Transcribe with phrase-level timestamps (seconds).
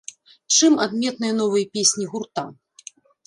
[0.55, 2.47] Чым адметныя новыя песні гурта?